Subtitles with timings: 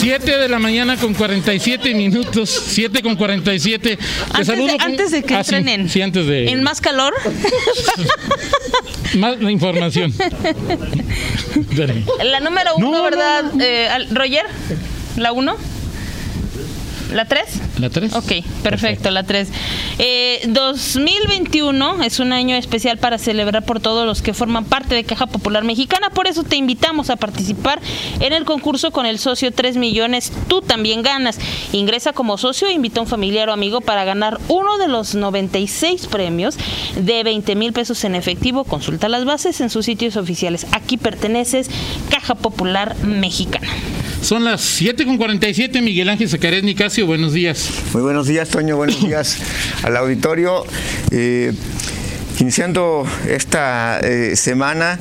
[0.00, 2.48] 7 de la mañana con 47 minutos.
[2.68, 3.96] 7 con 47.
[3.96, 5.88] Te Antes, saludo de, con- antes de que Ah, sí, entrenen.
[5.88, 6.50] Sí, antes de.
[6.50, 7.14] En más calor.
[9.14, 10.12] Más la información.
[12.22, 13.64] La número uno, No, no, ¿verdad, no.
[13.64, 14.44] eh, al- Roger?
[15.16, 15.56] ¿La uno?
[17.12, 17.60] ¿La tres?
[17.78, 18.14] ¿La 3?
[18.14, 18.32] Ok,
[18.62, 19.48] perfecto, la 3.
[20.46, 25.26] 2021 es un año especial para celebrar por todos los que forman parte de Caja
[25.26, 27.80] Popular Mexicana, por eso te invitamos a participar
[28.20, 31.38] en el concurso con el socio 3 millones, tú también ganas.
[31.72, 36.06] Ingresa como socio, invita a un familiar o amigo para ganar uno de los 96
[36.06, 36.56] premios
[36.96, 38.64] de 20 mil pesos en efectivo.
[38.64, 40.66] Consulta las bases en sus sitios oficiales.
[40.72, 41.70] Aquí perteneces
[42.10, 43.68] Caja Popular Mexicana.
[44.22, 45.80] Son las 7 con 47.
[45.80, 47.70] Miguel Ángel Zacarías Nicasio, buenos días.
[47.92, 48.76] Muy buenos días, Toño.
[48.76, 49.38] Buenos días
[49.82, 50.64] al auditorio.
[51.10, 51.52] Eh,
[52.40, 54.98] iniciando esta eh, semana,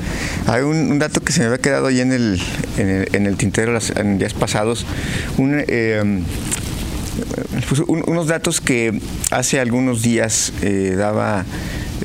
[0.48, 2.42] hay un, un dato que se me había quedado ahí en el,
[2.78, 4.86] en el, en el tintero las- en días pasados.
[5.38, 6.22] Un, eh,
[7.68, 9.00] pues, un- unos datos que
[9.32, 10.54] hace algunos días
[10.96, 11.44] daba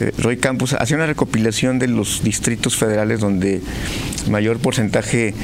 [0.01, 3.61] eh, Roy Campos, hacía una recopilación de los distritos federales donde
[4.31, 5.35] mayor porcentaje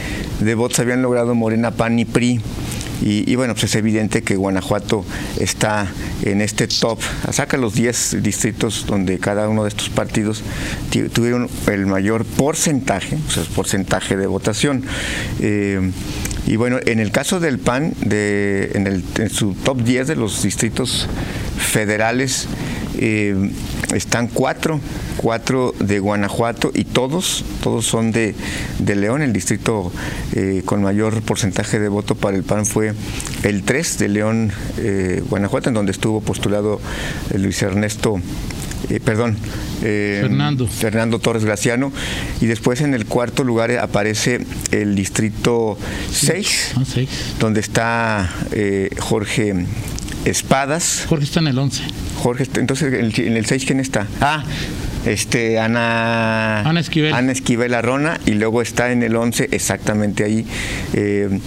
[0.40, 2.40] de votos habían logrado Morena, PAN y PRI.
[3.00, 5.04] Y, bueno, pues es evidente que Guanajuato
[5.38, 5.86] está
[6.24, 6.98] en este top.
[7.30, 10.42] Saca los 10 distritos donde cada uno de estos partidos
[10.90, 14.82] ti- tuvieron el mayor porcentaje, o sea, porcentaje de votación.
[15.38, 15.92] Eh,
[16.48, 20.42] y bueno, en el caso del PAN, de, en, el, su top 10 de los
[20.42, 21.06] distritos
[21.56, 22.48] federales,
[22.98, 23.50] eh,
[23.94, 24.80] están cuatro,
[25.16, 28.34] cuatro de Guanajuato y todos, todos son de,
[28.78, 29.22] de León.
[29.22, 29.90] El distrito
[30.34, 32.92] eh, con mayor porcentaje de voto para el PAN fue
[33.42, 36.80] el 3 de León, eh, Guanajuato, en donde estuvo postulado
[37.30, 38.20] eh, Luis Ernesto,
[38.90, 39.36] eh, perdón,
[39.82, 40.66] eh, Fernando.
[40.68, 41.92] Fernando Torres Graciano.
[42.40, 45.78] Y después en el cuarto lugar aparece el distrito
[46.12, 47.08] 6, Ah, seis.
[47.40, 49.66] donde está eh, Jorge
[50.24, 51.04] Espadas.
[51.08, 51.82] Jorge está en el 11.
[52.16, 54.06] Jorge, entonces en el- en el 6, ¿quién está?
[54.20, 54.44] Ah,
[55.06, 56.60] este, Ana...
[56.68, 57.12] Ana Esquivel.
[57.14, 60.44] Ana Esquivel Arrona, y luego está en el 11, exactamente ahí,
[60.94, 61.38] eh,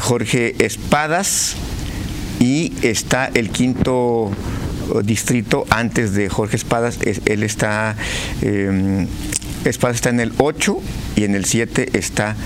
[0.00, 1.54] Jorge Espadas,
[2.40, 7.94] y está el quinto eh, distrito antes de Jorge Espadas, es- él está...
[8.42, 9.06] eh,
[9.64, 10.78] Espadas está en el 8
[11.16, 12.36] y en el 7 está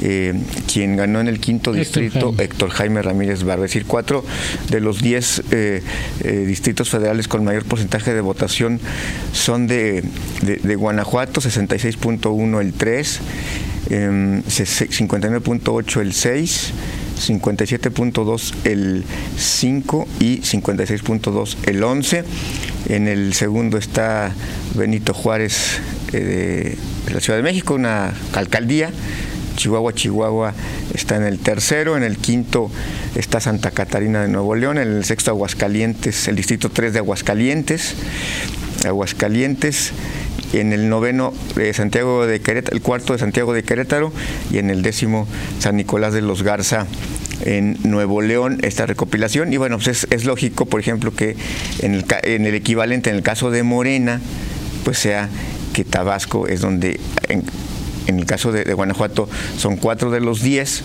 [0.00, 0.32] eh,
[0.72, 2.42] quien ganó en el quinto Héctor distrito, Jaime.
[2.44, 3.64] Héctor Jaime Ramírez Barba.
[3.64, 4.24] Es decir, cuatro
[4.70, 5.82] de los 10 eh,
[6.22, 8.78] eh, distritos federales con mayor porcentaje de votación
[9.32, 10.04] son de,
[10.42, 13.20] de- de Guanajuato, 66.1 el 3,
[13.90, 16.72] em, se- 59.8 el 6.
[17.18, 19.02] 57.2 el
[19.36, 22.22] 5 y 56.2 el 11.
[22.88, 24.32] En el segundo está
[24.74, 25.78] Benito Juárez
[26.12, 26.76] eh,
[27.06, 28.90] de la Ciudad de México, una alcaldía.
[29.56, 30.54] Chihuahua, Chihuahua
[30.94, 32.70] está en el tercero, en el quinto
[33.14, 37.94] está Santa Catarina de Nuevo León, en el sexto Aguascalientes, el distrito 3 de Aguascalientes,
[38.86, 39.92] Aguascalientes,
[40.52, 44.12] en el noveno eh, Santiago de Querétaro, el cuarto de Santiago de Querétaro
[44.50, 45.26] y en el décimo
[45.58, 46.86] San Nicolás de los Garza
[47.44, 49.52] en Nuevo León esta recopilación.
[49.52, 51.36] Y bueno pues es, es lógico por ejemplo que
[51.80, 54.20] en el, en el equivalente en el caso de Morena
[54.84, 55.28] pues sea
[55.72, 56.98] que Tabasco es donde
[57.28, 57.44] en,
[58.06, 59.28] en el caso de, de Guanajuato
[59.58, 60.82] son cuatro de los diez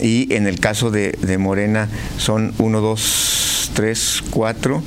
[0.00, 4.82] y en el caso de, de Morena son uno, dos, tres, cuatro,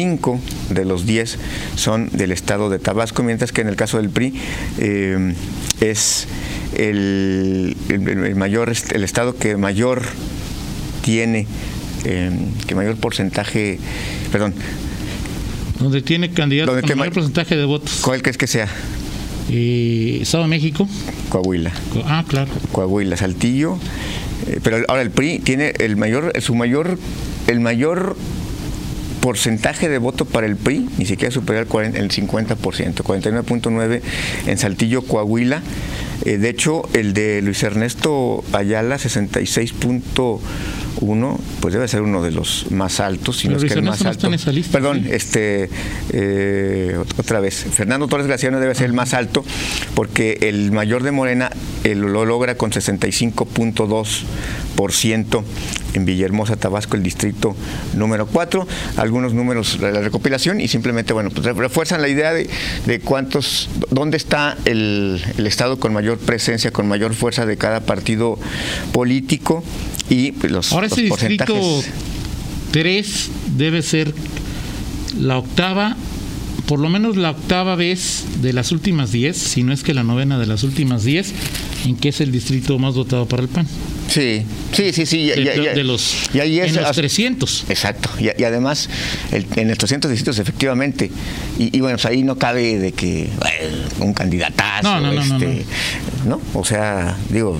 [0.00, 1.38] cinco de los diez
[1.74, 4.34] son del estado de Tabasco, mientras que en el caso del PRI
[4.78, 5.34] eh,
[5.80, 6.26] es
[6.76, 10.02] el, el- el mayor, el estado que mayor
[11.02, 11.46] tiene,
[12.04, 12.30] eh,
[12.66, 13.78] que mayor porcentaje,
[14.30, 14.52] perdón,
[15.80, 18.00] Donde tiene candidato Donde con mayor ma- porcentaje de votos.
[18.02, 18.68] ¿cuál crees que sea?
[19.50, 20.86] Eh, Estado de México.
[21.30, 21.70] Coahuila.
[21.92, 22.50] Co- Ah, claro.
[22.72, 23.78] Coahuila, Saltillo.
[24.62, 26.98] pero ahora el PRI tiene el mayor, su mayor,
[27.46, 28.14] el mayor
[29.20, 34.00] porcentaje de voto para el PRI, ni siquiera superior al 40 el 50%, 49.9
[34.46, 35.62] en Saltillo, Coahuila.
[36.24, 42.70] Eh, de hecho, el de Luis Ernesto Ayala, 66.1, pues debe ser uno de los
[42.70, 44.30] más altos, si no es que el más no alto.
[44.30, 45.10] lista, Perdón, ¿sí?
[45.12, 45.68] este
[46.12, 49.44] eh, otra vez Fernando Torres Graciano debe ser el más alto
[49.94, 51.50] porque el mayor de Morena
[51.84, 55.42] eh, lo logra con 65.2%
[55.96, 57.56] en Villahermosa, Tabasco, el distrito
[57.94, 58.66] número 4.
[58.96, 62.48] Algunos números de la recopilación y simplemente, bueno, pues refuerzan la idea de,
[62.86, 67.80] de cuántos, dónde está el, el estado con mayor presencia, con mayor fuerza de cada
[67.80, 68.38] partido
[68.92, 69.64] político
[70.08, 71.92] y pues, los, Ahora los ese distrito porcentajes.
[72.72, 74.12] 3 debe ser
[75.18, 75.96] la octava,
[76.66, 80.02] por lo menos la octava vez de las últimas 10, si no es que la
[80.02, 81.32] novena de las últimas 10,
[81.86, 83.66] en que es el distrito más votado para el PAN.
[84.08, 84.42] Sí,
[84.72, 85.26] sí, sí, sí.
[85.28, 87.64] De, y- y- de los, y en los 300.
[87.68, 88.88] Exacto, y, y además
[89.32, 91.10] el- en estos 300 distritos efectivamente,
[91.58, 93.28] y, y bueno, pues ahí no cabe de que
[94.00, 95.64] un candidatazo, No, no, no, no, este,
[96.26, 96.40] ¿no?
[96.54, 97.58] O sea, digo,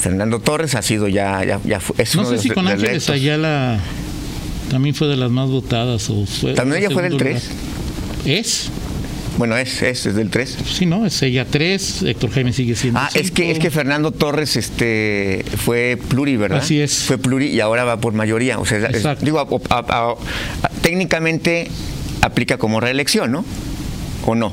[0.00, 2.54] Fernando Torres ha sido ya, ya, ya fue- es No uno sé de si los
[2.54, 3.10] con de- Ángeles.
[3.10, 3.78] Ayala
[4.70, 7.44] también fue de las más votadas o fue También ella fue del segundo 3.
[7.50, 7.67] lugar.
[8.24, 8.70] ¿Es?
[9.36, 10.58] Bueno, es, es, es del 3.
[10.66, 14.10] Sí, no, es ella 3, Héctor Jaime sigue siendo Ah, es que, es que Fernando
[14.10, 16.58] Torres este, fue pluri, ¿verdad?
[16.58, 17.04] Así es.
[17.04, 18.58] Fue pluri y ahora va por mayoría.
[18.58, 21.68] O sea, es- digo, a- a- a- a- técnicamente
[22.20, 23.44] aplica como reelección, ¿no?
[24.26, 24.52] ¿O no?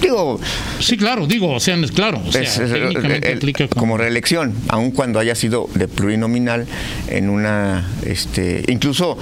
[0.00, 0.40] Digo,
[0.80, 4.92] Sí, claro, digo, o sea, es claro, o sea, es- el- como, como reelección, aun
[4.92, 6.66] cuando haya sido de plurinominal
[7.08, 9.18] en una, este, incluso,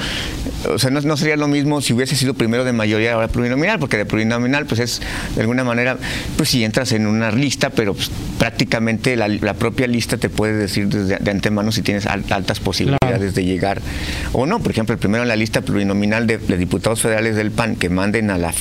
[0.69, 3.79] o sea, no, no sería lo mismo si hubiese sido primero de mayoría ahora plurinominal,
[3.79, 5.01] porque de plurinominal, pues es
[5.35, 5.97] de alguna manera,
[6.37, 10.53] pues si entras en una lista, pero pues, prácticamente la, la propia lista te puede
[10.55, 13.81] decir desde de antemano si tienes al- altas posibilidades de llegar
[14.33, 14.61] o no.
[14.61, 17.89] Por ejemplo, el primero en la lista plurinominal de, de diputados federales del PAN que
[17.89, 18.53] manden a la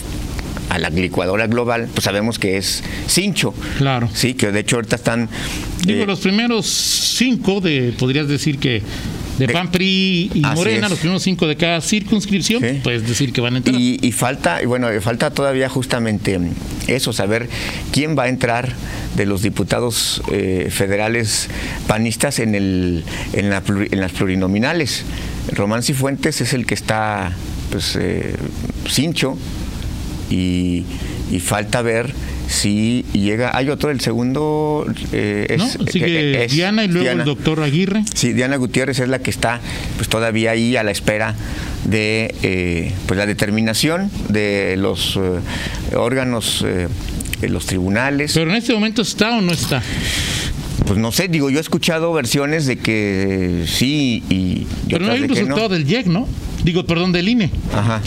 [0.70, 3.54] a la licuadora global, pues sabemos que es Cincho.
[3.78, 4.10] Claro.
[4.14, 5.30] Sí, que de hecho ahorita están.
[5.86, 8.82] Digo, eh, los primeros cinco de, podrías decir que
[9.38, 12.80] de, De- PAN, PRI y Morena, los primeros cinco de cada circunscripción, Sí.
[12.84, 13.76] puedes decir que van a entrar.
[13.80, 16.40] y, y falta, y bueno, falta todavía justamente
[16.88, 17.50] eso, saber
[17.92, 18.72] quién va a entrar
[19.16, 21.50] de los diputados eh, federales
[21.88, 23.04] panistas en, el,
[23.34, 25.04] en, la en las plurinominales.
[25.52, 27.32] Román Cifuentes es el que está,
[27.72, 28.36] pues, eh,
[28.90, 29.38] cincho,
[30.30, 30.84] y,
[31.32, 32.14] y falta ver
[32.48, 33.56] si llega.
[33.56, 35.58] Hay otro, el segundo eh, es.
[35.58, 35.68] ¿No?
[35.88, 37.24] Sigue es Diana y luego Diana.
[37.24, 38.04] el doctor Aguirre.
[38.14, 39.60] Sí, Diana Gutiérrez es la que está
[39.98, 41.36] pues todavía ahí a la espera
[41.86, 46.88] de eh, pues la determinación de los eh, órganos eh,
[47.42, 48.34] de los tribunales.
[48.34, 49.82] Pero en este momento está o no está.
[50.86, 55.22] Pues no sé, digo, yo he escuchado versiones de que sí y, Pero no hay
[55.22, 55.70] un resultado no.
[55.70, 56.28] del IEC, ¿no?
[56.64, 57.50] Digo, perdón, del INE.
[57.74, 58.02] Ajá.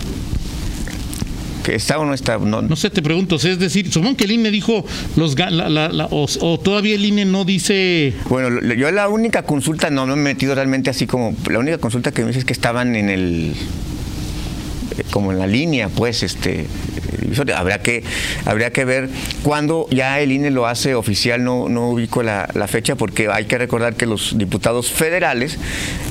[1.65, 4.33] Que está o no está, no, No sé, te pregunto, es decir, supongo que el
[4.33, 4.85] INE dijo
[5.17, 9.43] los la- la- la- o, o todavía el INE no dice Bueno, yo la única
[9.43, 12.45] consulta, no me he metido realmente así como, la única consulta que me dice es
[12.45, 13.53] que estaban en el,
[14.97, 16.67] eh, como en la línea, pues, este,
[17.55, 18.03] habría que,
[18.47, 19.09] habría que ver
[19.43, 23.45] cuándo ya el INE lo hace oficial, no, no ubico la, la fecha, porque hay
[23.47, 25.59] que recordar que los diputados federales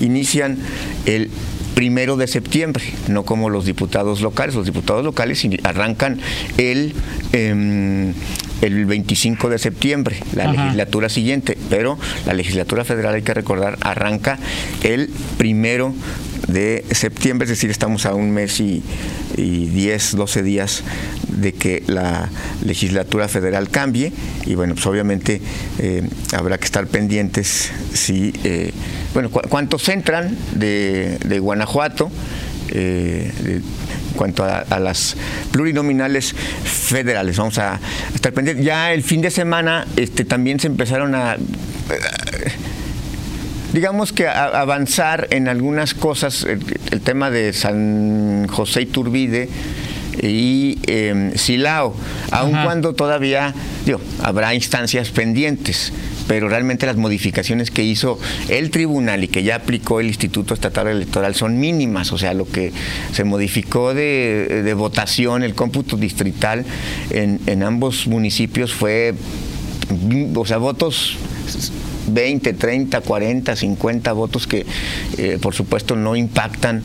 [0.01, 0.57] inician
[1.05, 1.29] el
[1.77, 4.55] primero de septiembre, no como los diputados locales.
[4.55, 6.19] Los diputados locales arrancan
[6.57, 6.95] el,
[7.33, 8.15] em,
[8.63, 10.53] el 25 de septiembre, la Ajá.
[10.53, 14.39] legislatura siguiente, pero la legislatura federal, hay que recordar, arranca
[14.81, 15.93] el primero
[16.47, 18.81] de septiembre, es decir, estamos a un mes y,
[19.35, 20.83] y 10, 12 días
[21.41, 22.29] de que la
[22.65, 24.11] legislatura federal cambie
[24.45, 25.41] y bueno, pues obviamente
[25.79, 26.03] eh,
[26.33, 28.71] habrá que estar pendientes si, eh,
[29.13, 32.09] bueno, cu- cuántos entran de, de Guanajuato,
[32.69, 33.63] eh, de- en
[34.15, 35.15] cuanto a, las
[35.51, 37.37] plurinominales federales.
[37.37, 37.79] Vamos a
[38.15, 38.65] estar pendientes.
[38.65, 41.37] Ya el fin de semana este, también se empezaron a
[43.73, 46.61] digamos que avanzar en algunas cosas, el,
[46.91, 49.49] el tema de San José Iturbide
[50.21, 51.95] y eh, Silao,
[52.31, 52.65] aun Ajá.
[52.65, 53.53] cuando todavía
[53.85, 55.93] digo, habrá instancias pendientes,
[56.27, 58.19] pero realmente las modificaciones que hizo
[58.49, 62.47] el tribunal y que ya aplicó el Instituto Estatal Electoral son mínimas, o sea, lo
[62.47, 62.71] que
[63.13, 66.65] se modificó de, de votación, el cómputo distrital
[67.11, 69.13] en, en ambos municipios fue,
[70.35, 71.17] o sea, votos
[72.07, 74.65] 20, 30, 40, 50 votos que
[75.17, 76.81] eh, por supuesto no impactan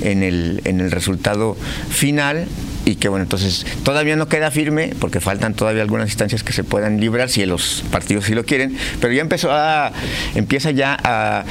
[0.00, 1.56] en el, en el resultado
[1.88, 2.46] final
[2.84, 6.64] y que bueno, entonces todavía no queda firme porque faltan todavía algunas instancias que se
[6.64, 9.92] puedan librar si los partidos sí lo quieren, pero ya empezó a,
[10.34, 11.44] empieza ya a,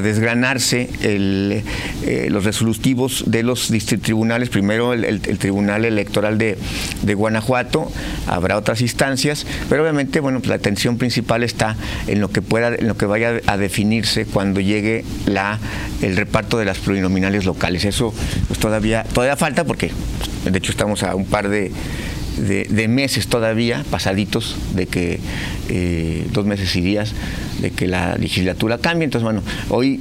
[0.00, 3.70] desgranarse eh, los resolutivos de los
[4.02, 6.58] tribunales, primero el, Tribunal Electoral de,
[7.02, 7.90] de Guanajuato,
[8.26, 12.74] habrá otras instancias, pero obviamente bueno, pues la atención principal está en lo que pueda,
[12.74, 15.58] en lo que vaya a definirse cuando llegue la,
[16.00, 17.84] el reparto de las plurinominales locales.
[17.84, 18.14] Eso
[18.48, 19.90] pues todavía, todavía falta porque
[20.44, 21.70] de hecho estamos a un par de,
[22.36, 25.20] de, meses todavía, pasaditos, de que
[25.68, 27.12] eh, dos meses y días,
[27.60, 29.04] de que la legislatura cambie.
[29.04, 30.00] Entonces, bueno, hoy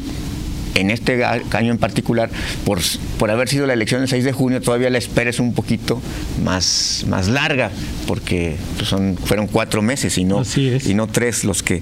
[0.75, 2.29] en este año en particular,
[2.65, 2.79] por,
[3.17, 6.01] por haber sido la elección el 6 de junio, todavía la espera es un poquito
[6.43, 7.71] más, más larga,
[8.07, 11.81] porque pues, son, fueron cuatro meses y no, y no tres los que,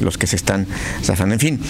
[0.00, 0.66] los que se están
[1.02, 1.34] zafando.
[1.34, 1.60] En fin,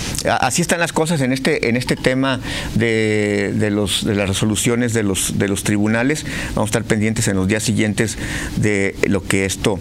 [0.40, 2.40] así están las cosas en este, en este tema
[2.74, 6.24] de, de, los, de las resoluciones de los, de los tribunales.
[6.54, 8.18] Vamos a estar pendientes en los días siguientes
[8.56, 9.78] de lo que esto,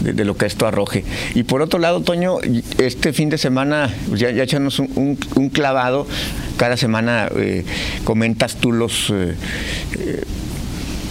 [0.00, 1.04] de, lo que esto arroje.
[1.34, 2.38] Y por otro lado, Toño,
[2.78, 6.06] este fin de semana ya, ya echamos un, un, clavado.
[6.56, 7.64] Cada semana eh,
[8.04, 9.34] comentas tú los eh,
[9.98, 10.22] eh,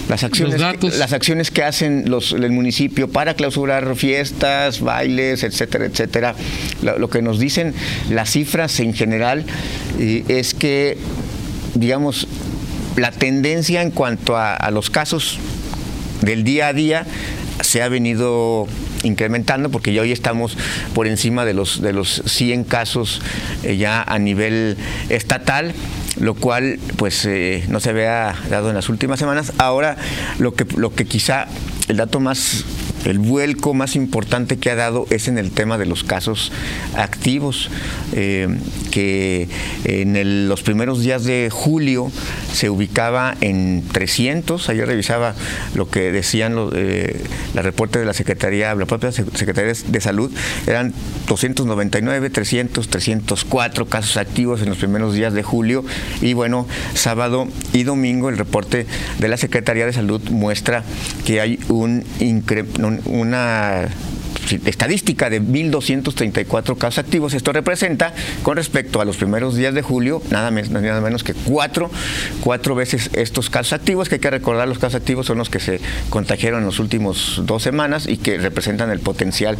[0.10, 0.60] las acciones,
[0.98, 6.36] las acciones que hacen los, el municipio para clausurar fiestas, bailes, etcétera, etcétera.
[6.82, 7.74] Lo, que nos dicen
[8.10, 9.46] las cifras en general
[9.98, 10.98] es que,
[11.76, 12.28] digamos,
[12.98, 15.40] la tendencia en cuanto a, los casos
[16.22, 17.06] del día a día
[17.60, 18.68] se ha venido
[19.04, 20.58] incrementando porque ya hoy estamos
[20.94, 23.22] por encima de los de los 100 casos
[23.64, 24.78] eh, ya a nivel
[25.10, 25.74] estatal
[26.20, 29.54] lo cual pues eh, no se había dado en las últimas semanas.
[29.58, 29.98] Ahora
[30.40, 31.48] lo que, lo que quizá
[31.92, 32.64] el dato más
[33.06, 36.52] el vuelco más importante que ha dado es en el tema de los casos
[36.96, 37.70] activos,
[38.14, 38.48] eh,
[38.92, 39.48] que
[39.86, 42.12] en los primeros días de julio
[42.54, 45.34] se ubicaba en 300, ayer revisaba
[45.74, 50.32] lo que decían los, eh, la reporte de la Secretaría, la propia Secretaría de Salud,
[50.68, 50.94] eran
[51.28, 55.84] 299, 300, 304 casos activos en los primeros días de julio.
[56.22, 58.86] Y bueno, sábado y domingo el reporte
[59.18, 60.84] de la Secretaría de Salud muestra
[61.26, 63.90] que hay un una
[64.66, 67.34] estadística de 1.234 casos activos.
[67.34, 71.90] Esto representa, con respecto a los primeros días de julio, nada, nada menos que cuatro,
[72.42, 75.60] cuatro veces estos casos activos, que hay que recordar, los casos activos son los que
[75.60, 79.58] se contagiaron en las últimas dos semanas y que representan el potencial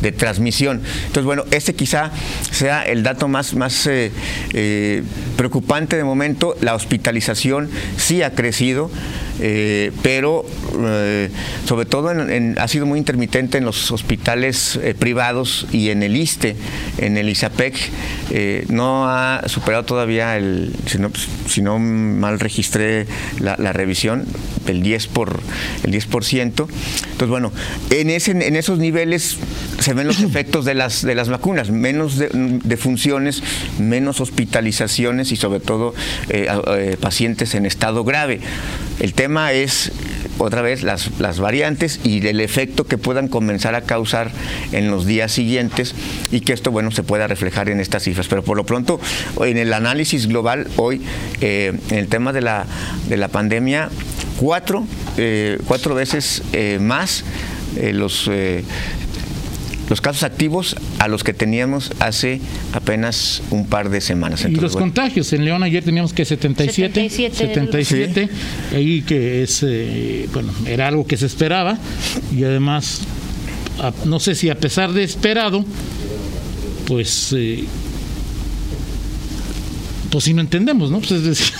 [0.00, 0.82] de transmisión.
[1.06, 2.10] Entonces, bueno, este quizá
[2.50, 4.12] sea el dato más, más eh,
[4.52, 5.02] eh,
[5.36, 6.56] preocupante de momento.
[6.60, 8.90] La hospitalización sí ha crecido.
[9.40, 10.44] Eh, pero
[11.66, 16.56] sobre todo ha sido muy intermitente en los hospitales eh, privados y en el ISTE,
[16.98, 17.74] en el ISAPEC,
[18.30, 20.72] eh, no ha superado todavía el,
[21.46, 23.06] si no, mal registré
[23.38, 24.24] la, revisión,
[24.66, 25.40] el 10 por
[25.82, 26.42] el 10%.
[26.42, 27.52] Entonces, bueno,
[27.90, 29.38] en, ese, en esos niveles
[29.80, 33.42] se ven los efectos de las, de las vacunas, menos de, funciones,
[33.78, 35.94] menos hospitalizaciones y sobre todo
[36.28, 38.40] eh, pacientes en estado grave.
[39.00, 39.92] El tema es
[40.38, 44.30] otra vez las, las variantes y el efecto que puedan comenzar a causar
[44.72, 45.94] en los días siguientes
[46.30, 48.28] y que esto, bueno, se pueda reflejar en estas cifras.
[48.28, 49.00] Pero por lo pronto,
[49.40, 51.02] en el análisis global, hoy,
[51.40, 52.66] eh, en el tema de la,
[53.08, 53.88] de la pandemia,
[54.38, 54.86] cuatro,
[55.16, 57.24] eh, cuatro veces eh, más
[57.92, 58.30] los
[59.88, 62.40] los casos activos a los que teníamos hace
[62.72, 64.44] apenas un par de semanas.
[64.44, 68.28] y los contagios, en León ayer teníamos que 77, 77,
[68.74, 71.78] ahí que es, eh, bueno, era algo que se esperaba
[72.34, 73.02] y además,
[74.04, 75.64] no sé si a pesar de esperado,
[76.86, 77.34] pues...
[77.36, 77.64] Eh,
[80.10, 81.00] pues si no entendemos, ¿no?
[81.00, 81.52] Pues es decir,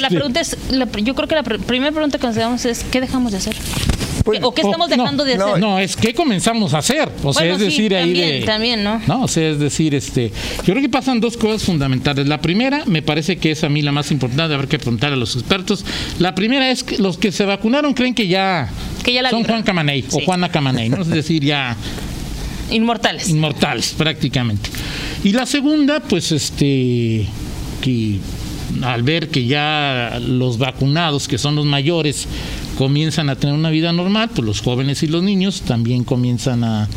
[0.00, 0.56] la pregunta es,
[1.02, 3.56] yo creo que la primera pregunta que nos damos es, ¿qué dejamos de hacer?
[4.24, 5.58] ¿O qué estamos dejando de hacer?
[5.58, 7.08] No, es que comenzamos a hacer.
[7.22, 9.00] O sea, es decir, ahí de, también, ¿no?
[9.06, 12.26] No, o sea, es decir, este, yo creo que pasan dos cosas fundamentales.
[12.26, 15.16] La primera, me parece que es a mí la más importante, haber que preguntar a
[15.16, 15.84] los expertos.
[16.18, 18.70] La primera es que los que se vacunaron creen que ya,
[19.30, 21.02] son Juan Camaney o Juana Camaney, ¿no?
[21.02, 21.76] Es decir, ya
[22.70, 23.28] inmortales.
[23.28, 24.70] Inmortales, prácticamente.
[25.24, 27.26] Y la segunda, pues este
[27.80, 28.18] que
[28.82, 32.26] al ver que ya los vacunados, que son los mayores,
[32.82, 36.88] comienzan a tener una vida normal, pues los jóvenes y los niños también comienzan a,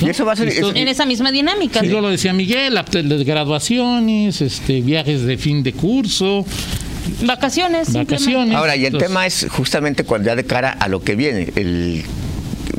[0.00, 1.82] y eso va a ser en esa misma dinámica.
[1.82, 6.44] Sí, lo decía Miguel, las graduaciones, este, viajes de fin de curso.
[7.22, 7.92] Vacaciones.
[7.92, 8.56] Vacaciones.
[8.56, 12.02] Ahora, y el tema es justamente cuando ya de cara a lo que viene, el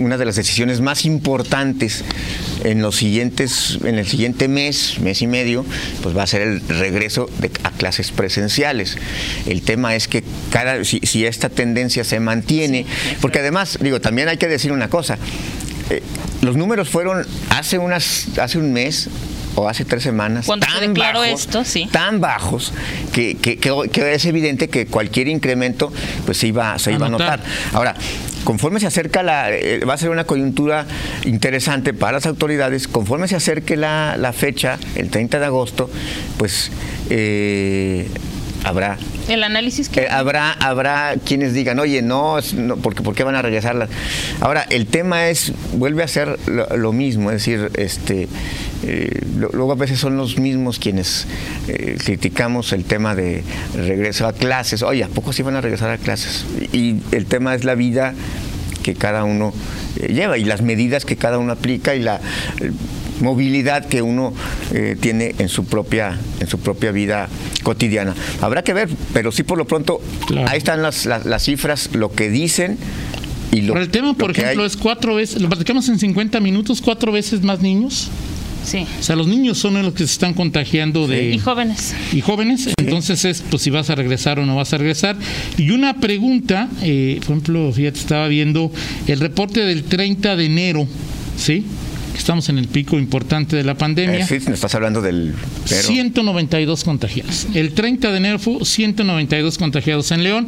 [0.02, 2.04] una de las decisiones más importantes
[2.64, 5.66] en los siguientes, en el siguiente mes, mes y medio,
[6.02, 7.30] pues va a ser el regreso
[7.64, 8.98] a clases presenciales.
[9.46, 12.86] El tema es que cada, si, esta tendencia se mantiene,
[13.22, 15.18] porque además, digo, también hay que decir una cosa.
[15.90, 16.02] Eh,
[16.42, 19.10] los números fueron hace unas, hace un mes
[19.56, 21.88] o hace tres semanas Cuando tan bajos, esto, sí.
[21.92, 22.74] tan bajos
[23.12, 25.92] que, que, es evidente que cualquier incremento
[26.26, 27.42] pues se iba, se iba a notar.
[27.74, 27.96] Ahora,
[28.44, 30.86] conforme se acerca la, eh, va a ser una coyuntura
[31.26, 35.90] interesante para las autoridades, conforme se acerque la, fecha, el 30 de agosto,
[36.38, 36.72] pues
[37.10, 38.08] eh,
[38.64, 38.98] habrá.
[39.28, 43.36] El análisis que eh, habrá habrá quienes digan oye no, no porque por qué van
[43.36, 43.90] a regresarlas
[44.40, 48.28] ahora el tema es vuelve a ser lo, mismo es decir este
[48.84, 51.28] eh, luego a veces son los mismos quienes
[51.68, 53.44] eh, criticamos el tema de
[53.76, 54.82] regreso a clases.
[54.82, 58.14] Oye a poco sí van a regresar a clases y el tema es la vida
[58.84, 59.54] que cada uno
[60.08, 62.20] lleva y las medidas que cada uno aplica y la
[63.22, 64.34] movilidad que uno
[64.74, 67.30] eh, tiene en su propia en su propia vida
[67.64, 68.16] cotidiana.
[68.42, 70.02] Habrá que ver, pero sí por lo pronto
[70.48, 72.78] ahí están las, las, cifras, lo que dicen.
[73.52, 76.82] Y lo, pero el tema, por ejemplo, es cuatro veces, lo platicamos en 50 minutos,
[76.82, 78.10] cuatro veces más niños.
[78.64, 78.86] Sí.
[79.00, 81.32] O sea, los niños son los que se están contagiando de...
[81.32, 81.96] Y jóvenes.
[82.14, 82.70] Y jóvenes.
[82.78, 85.18] Entonces es, pues, si vas a regresar o no vas a regresar.
[85.58, 88.72] Y una pregunta, eh, por ejemplo, fíjate, estaba viendo
[89.08, 90.88] el reporte del 30 de enero,
[91.38, 91.66] ¿sí?
[92.16, 94.20] Estamos en el pico importante de la pandemia.
[94.20, 95.34] Eh, sí, estás hablando del...
[95.66, 97.48] 192 contagiados.
[97.54, 100.48] El 30 de enero fue 192 contagiados en León.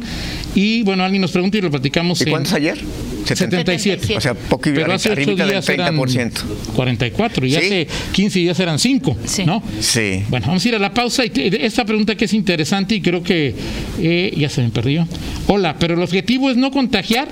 [0.54, 2.20] Y bueno, alguien nos pregunta y lo platicamos.
[2.20, 2.78] ¿Y cuántos ayer?
[3.24, 4.16] 77.
[4.16, 5.72] O sea, poco Pero hace 8 días 30%.
[5.72, 6.30] Eran
[6.74, 9.16] 44 y hace 15 días eran 5,
[9.46, 9.62] ¿no?
[9.80, 10.22] Sí.
[10.28, 11.24] Bueno, vamos a ir a la pausa.
[11.24, 13.54] y Esta pregunta que es interesante y creo que
[13.98, 15.08] eh, ya se me perdió.
[15.46, 17.28] Hola, pero el objetivo es no contagiar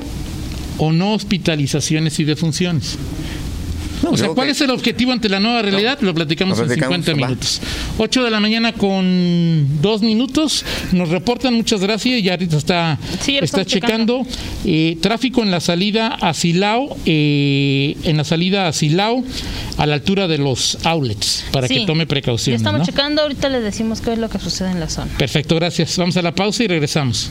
[0.78, 2.96] o no hospitalizaciones y defunciones
[4.10, 5.98] o sea, ¿cuál es el objetivo ante la nueva realidad?
[6.00, 7.60] Lo platicamos, en 50 minutos.
[7.98, 10.64] 8 de la mañana con 2 minutos.
[10.92, 12.20] Nos reportan, muchas gracias.
[12.20, 14.26] Y ahorita está, está checando.
[14.64, 19.24] Eh, tráfico en la salida a Silao, eh, en la salida a Silao,
[19.76, 22.60] a la altura de los outlets, para que tome precauciones.
[22.60, 25.10] Estamos checando, ahorita le decimos qué es lo que sucede en la zona.
[25.18, 25.96] Perfecto, gracias.
[25.96, 27.30] Vamos a la pausa y regresamos.